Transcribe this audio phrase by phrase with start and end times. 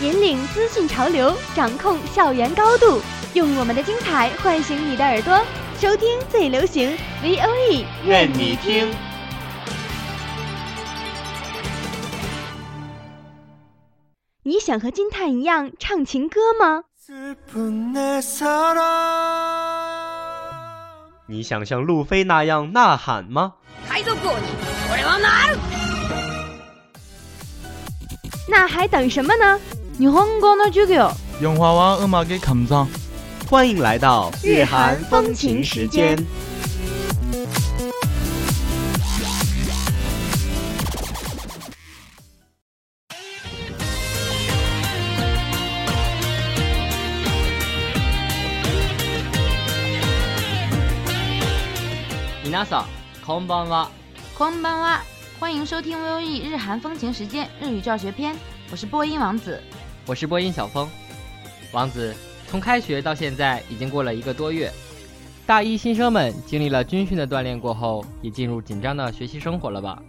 [0.00, 3.02] 引领资讯潮流掌控校园高度
[3.34, 5.38] 用我们的精彩唤醒你的耳朵
[5.78, 8.90] 收听最流行 voe 愿你听。
[14.42, 16.84] 你想和金泰一样唱情歌吗？
[21.26, 23.52] 你想像路飞那样呐喊吗？
[28.48, 29.60] 那还等什么呢？
[29.99, 31.09] 日本語の授業
[31.41, 32.87] 영화와 음악의 감상
[33.49, 36.17] 欢迎来到日韩风情时间。
[52.43, 52.85] 皆さん、
[53.25, 53.89] こんばんは。
[54.37, 54.99] こんばんは，
[55.39, 58.33] 欢迎收听 VOE 日韩风情时间日语教学篇，
[58.71, 59.61] 我是播音王子。
[60.05, 60.87] 我是播音小峰。
[61.71, 62.15] 王子，
[62.47, 64.71] 从开学到现在已经过了一个多月，
[65.45, 70.01] 大一新生们经历了军训的锻炼过后，也进入紧张的学习生活了吧？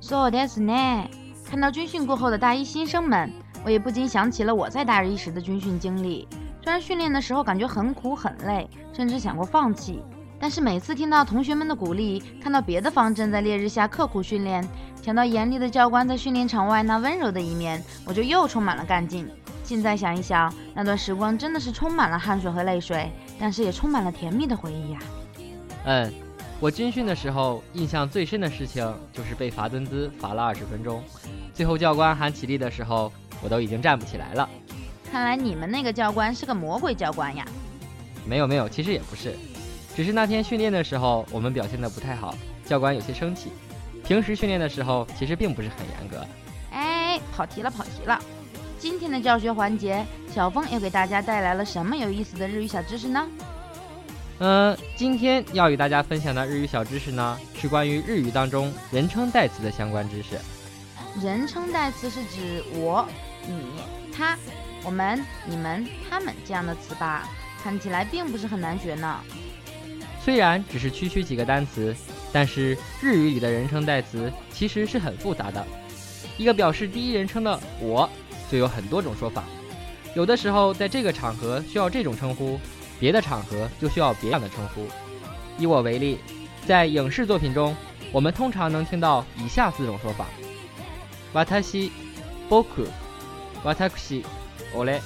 [0.00, 1.08] そうですね。
[1.44, 3.30] 看到军训过后的大一新生们，
[3.64, 6.26] 我也不禁想起了我在大一时的军训经历。
[6.62, 10.02] 虽然训练的时候感觉很苦很累，甚至想过放弃，
[10.39, 14.65] 但是每次听到同学们的鼓励，看到别的方阵在烈日下刻苦训练，
[15.03, 19.27] 想到严厉的教官在训练场外那温柔的一面，我就又充满了干劲。
[19.63, 24.99] 现在想一想，那段时光真的是充满了汗水和泪水，但是也充满了甜蜜的回忆呀、
[25.85, 26.11] 嗯，
[26.59, 31.03] 我军训的时候印象最深的事情就是被罚蹲姿罚了二十分钟，
[31.53, 33.11] 最后教官喊起立的时候，
[33.43, 34.49] 我都已经站不起来了。
[35.11, 37.45] 看来你们那个教官是个魔鬼教官呀！
[38.25, 39.35] 没有没有，其实也不是，
[39.99, 42.33] 只是那天训练的时候我们表现的不太好，
[42.65, 43.51] 教官有些生气。
[44.05, 46.25] 平时训练的时候其实并不是很严格。
[46.71, 48.17] 哎，跑题了，跑题了。
[48.79, 53.27] 今天的教学环节，小峰又给大家带来了什么有意思的日语小知识呢？
[54.39, 60.39] 嗯，今天要与大家分享的日语小知识呢，是关于日语当中人称代词的相关知识。
[61.21, 63.05] 人称代词是指我、
[63.45, 63.65] 你、
[64.15, 64.37] 他、
[64.85, 67.27] 我们、你们、他们这样的词吧？
[67.61, 69.19] 看起来并不是很难学呢。
[70.23, 71.95] 虽然只是区区几个单词，
[72.31, 75.65] 但是日语里的人称代词其实是很复杂的。
[76.37, 78.09] 一个表示第一人称的“我”，
[78.51, 79.43] 就有很多种说法。
[80.15, 82.59] 有的时候在这个场合需要这种称呼，
[82.99, 84.87] 别的场合就需要别样的称呼。
[85.57, 86.19] 以我为例，
[86.65, 87.75] 在影视作品中，
[88.11, 90.25] 我们通常能听到以下四种说法：
[91.61, 91.89] 私、
[92.49, 92.65] 僕、
[93.95, 94.21] 私、
[94.75, 94.99] 俺。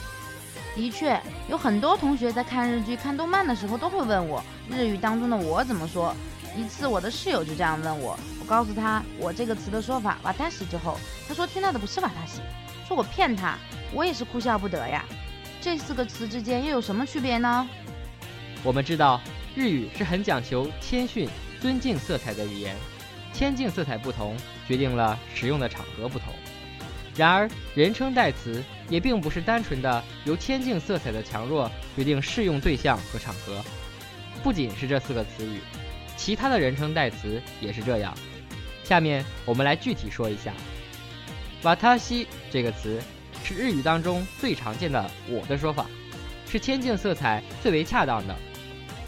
[0.75, 1.19] 的确，
[1.49, 6.15] 有很多同学在看日剧、看动漫的时候都会问我日语当中的“我”怎么说。
[6.55, 10.97] 一次，我的室友就这样问我，我告诉他“我”这个词的说法“瓦塔西”之后，
[11.27, 12.41] 他说听到的不是瓦塔西，
[12.87, 13.57] 说我骗他，
[13.91, 15.03] 我也是哭笑不得呀。
[15.59, 17.67] 这四个词之间又有什么区别呢？
[18.63, 19.19] 我们知道，
[19.55, 21.27] 日语是很讲求谦逊、
[21.59, 22.75] 尊敬色彩的语言，
[23.33, 24.37] 谦敬色彩不同，
[24.67, 26.27] 决定了使用的场合不同。
[27.15, 33.63] 然而，人称代词也并不是单纯的由谦敬色彩的强弱决定适用对象和场合。
[34.41, 35.59] 不仅是这四个词语，
[36.17, 38.13] 其他的人称代词也是这样。
[38.83, 40.53] 下面我们来具体说一下。
[41.63, 43.01] 瓦塔西这个词
[43.43, 45.85] 是日语当中最常见的“我”的说法，
[46.49, 48.35] 是谦敬色彩最为恰当的。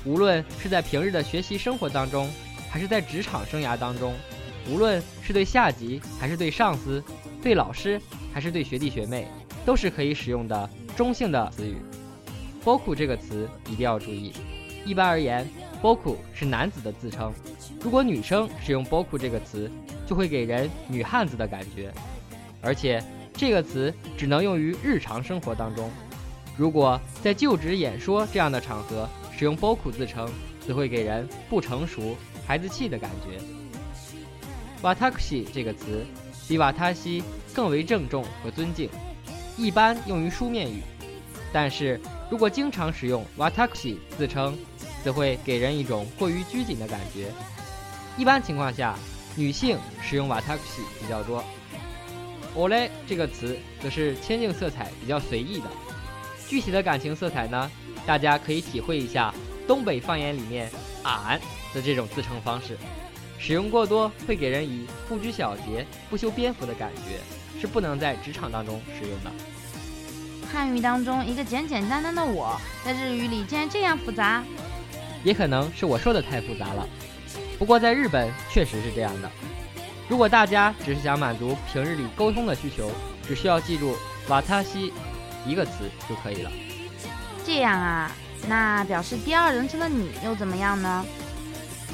[0.05, 2.29] 无论是在平日的学习生活当中，
[2.69, 4.13] 还是在职场生涯当中，
[4.69, 7.03] 无论是对下级还是对上司，
[7.41, 7.99] 对老师
[8.33, 9.27] 还是对学弟学妹，
[9.65, 11.77] 都是可以使用的中性的词语。
[12.63, 14.31] boku 这个词一定要注意，
[14.85, 15.45] 一般而言
[15.81, 17.33] ，boku 是男子的自称，
[17.81, 19.69] 如果女生使用 boku 这个词，
[20.05, 21.91] 就会给人女汉子的感觉，
[22.61, 23.03] 而且
[23.33, 25.89] 这个词只能用于日常生活当中。
[26.55, 30.29] 如果在就职演说这样的场合使用 boku 自称，
[30.65, 32.15] 则会给人不成熟、
[32.45, 33.43] 孩子气的感觉。
[34.81, 36.05] watashi 这个词
[36.47, 37.23] 比瓦塔西
[37.53, 38.87] 更为郑重和尊敬，
[39.57, 40.81] 一般用于书面语。
[41.51, 41.99] 但是
[42.29, 44.57] 如果经常使用 “watashi” 自称，
[45.03, 47.31] 则会给人一种过于拘谨的感觉。
[48.17, 48.97] 一般情况下，
[49.35, 51.43] 女性使用 “watashi” 比较多。
[52.55, 55.65] ole 这个词则是谦敬色彩比较随意的，
[56.47, 57.69] 具体的感情色彩呢，
[58.07, 59.33] 大家可以体会一下
[59.67, 60.71] 东北方言里面
[61.03, 61.39] “俺”
[61.75, 62.77] 的这种自称方式，
[63.37, 67.19] 使用过多会给人以不拘小节、不修边幅的感觉，
[67.61, 69.31] 是不能在职场当中使用的。
[70.55, 74.41] 汉语当中一个简简单单的“我”，在日语里竟然这样复杂，
[75.21, 76.87] 也可能是我说的太复杂了。
[77.59, 79.29] 不过在日本确实是这样的。
[80.07, 82.89] 如果大家只是想满足平日里沟通的需求，
[83.27, 83.97] 只需要记住
[84.29, 84.93] “瓦塔西”
[85.45, 85.71] 一个词
[86.07, 86.49] 就可以了。
[87.43, 88.09] 这样啊，
[88.47, 91.05] 那表示第二人称的你又怎么样呢？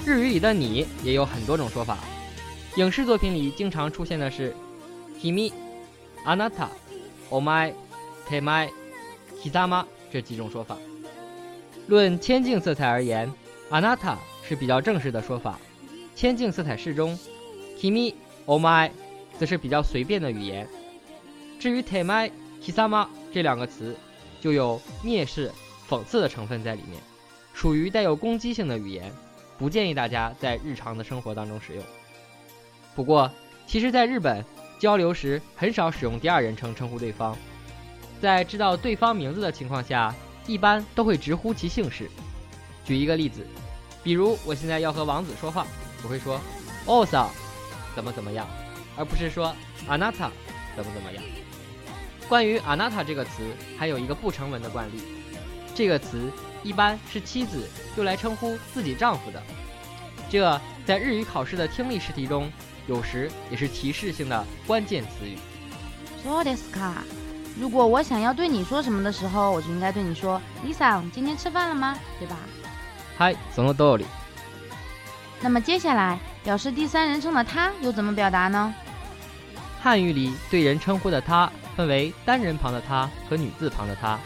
[0.05, 1.97] 日语里的你也有很多种说法，
[2.75, 4.55] 影视作品里经常出现的是
[5.19, 5.51] “kimi”、
[6.27, 6.67] “anata”、
[7.31, 7.73] “omai”、
[8.31, 8.69] “temai”、
[9.43, 10.77] “kisama” 这几种说法。
[11.87, 13.29] 论千境色彩而言
[13.69, 14.15] ，“anata”
[14.47, 15.59] 是比较正式的说法，
[16.15, 17.19] 千境色彩适中。
[17.77, 18.13] kimi
[18.45, 18.91] omai
[19.39, 20.67] 则是比较随便的语言。
[21.59, 22.31] 至于 temai
[22.63, 23.95] kisama 这两个词，
[24.39, 25.51] 就有蔑视、
[25.89, 27.01] 讽刺的成分在里面，
[27.53, 29.11] 属于带有攻击性的语言，
[29.57, 31.83] 不建议大家在日常的生活当中使用。
[32.95, 33.31] 不过，
[33.65, 34.45] 其实，在日本
[34.77, 37.35] 交流时很少使用第二人称称呼对方，
[38.20, 40.14] 在知道对方名字的情况下，
[40.46, 42.10] 一般都会直呼其姓氏。
[42.84, 43.46] 举一个例子，
[44.02, 45.66] 比如我现在要和王子说话，
[46.02, 46.40] 我会说
[46.86, 47.26] osa。
[47.94, 48.46] 怎么怎么样，
[48.94, 49.54] 而不是说
[49.88, 50.30] anata
[50.76, 51.22] 怎么怎么样。
[52.28, 53.42] 关于 anata 这个词，
[53.78, 55.00] 还有一个不成文的惯例，
[55.74, 56.30] 这个词
[56.62, 57.66] 一般是妻子
[57.96, 59.42] 用来称呼自己丈夫的。
[60.28, 62.52] 这在日语考试的听力试题中，
[62.86, 65.38] 有时也是提示性的关键词语。
[66.22, 67.02] そうですか。
[67.58, 72.36] 如果我想要对你说什么的时候，我就应该对你说：“Lisa，今天吃饭了吗？”对吧？
[73.18, 74.04] 嗨，その通り。
[75.40, 76.18] 那么接下来。
[76.46, 78.72] 表示第三人称的他又怎么表达呢？
[79.82, 84.16] 汉语里对人称呼的他分为单人旁的他和女字旁的他，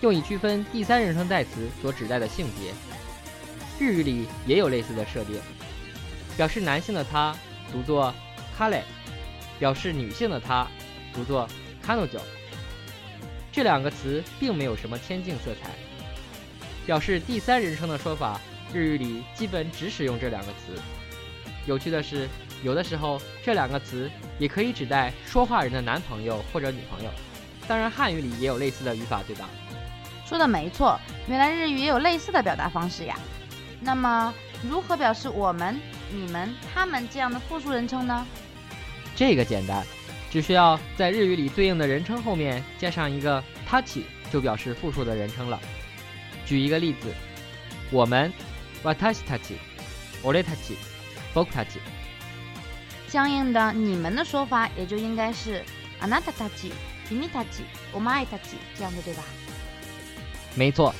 [0.00, 2.72] 用以区分第三人称代词所指代的性别。
[3.80, 5.40] 日语里也有类似的设定，
[6.36, 7.34] 表示男性的他
[7.72, 8.14] 读作
[8.56, 8.82] kale，
[9.58, 10.64] 表示女性的他
[11.12, 11.48] 读作
[11.84, 12.20] kanojo。
[13.55, 15.69] 这两个词并没有什么天境色彩。
[16.85, 18.37] 表示第三人称的说法，
[18.73, 20.77] 日语里基本只使用这两个词。
[21.65, 22.27] 有趣的是，
[22.63, 27.09] 有的时候这两个词也可以指代说话人的男朋友或者女朋友。
[27.65, 29.47] 当然，汉语里也有类似的语法，对吧？
[30.25, 30.99] 说的没错，
[31.29, 33.17] 原来日语也有类似的表达方式呀。
[33.79, 34.33] 那么，
[34.69, 35.79] 如何表示我们、
[36.11, 38.27] 你们、他们这样的复数人称呢？
[39.15, 39.81] 这个简单，
[40.31, 45.59] 只需要在日语里对应的人称后面加上一个“他起”，就表示复数的人称了。
[46.45, 47.13] 举一个例子，
[47.91, 48.31] 我们
[48.83, 49.55] 私たち、
[50.23, 50.75] 俺たち、
[51.33, 51.79] 僕たち。
[53.07, 55.63] 相应的，你们的说法也就应该是
[56.01, 56.71] “あなたたち、
[57.07, 57.63] 君たち、
[57.93, 59.23] お前たち”这样的，对吧？
[60.55, 60.93] 没错，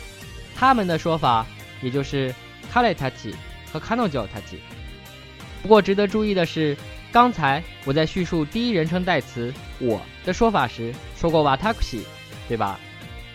[0.56, 1.46] 他们的说法
[1.82, 2.34] 也就是
[2.74, 3.34] “彼たち”
[3.74, 4.60] 和“彼女たち”。
[5.62, 6.78] 不过值得注意的是，
[7.15, 12.05] 刚才我在叙述第一人称代词我的说法时说过 watakushi，
[12.49, 12.79] 对吧？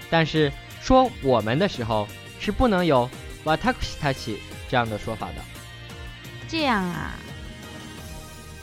[0.10, 0.52] 但是
[0.82, 2.08] 说我们的时候
[2.40, 3.10] 是不能有
[3.44, 4.38] watakushi tachi
[4.70, 5.42] 这样的说法的。
[6.48, 7.16] 这样啊，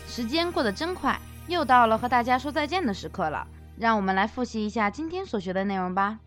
[0.07, 3.47] 时间过得真快，又到了和大家说再见的时刻了。
[3.79, 6.21] 让我们来复习一下今天所学的内容吧。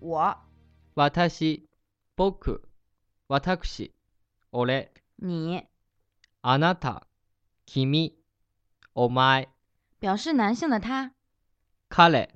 [0.00, 0.36] 我，
[0.94, 1.62] 私、
[2.16, 2.60] 僕、
[3.28, 3.90] 私、
[4.50, 4.88] 俺。
[5.16, 5.66] 你，
[6.42, 7.02] あなた、
[7.66, 8.14] 君、
[8.92, 9.48] お前。
[9.98, 11.12] 表示男性的他。
[11.88, 12.28] 彼。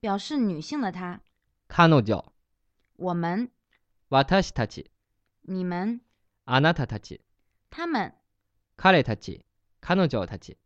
[0.00, 1.20] 表示女性的他。
[1.68, 2.24] 彼女。
[2.96, 3.50] 我们。
[4.08, 4.86] 私たち。
[5.42, 6.00] 你们。
[6.46, 7.20] あなたたち。
[7.70, 8.12] 他们，
[8.76, 9.42] 彼たち、
[9.80, 10.56] 彼女たち。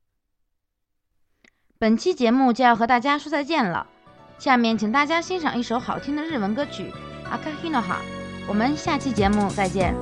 [1.79, 3.87] 本期节目就要和大家说再见了，
[4.39, 6.91] 下面请大家欣赏一首好听的日文歌曲《
[7.29, 8.01] 阿卡希诺哈》。
[8.49, 9.95] 我们下期节目再见。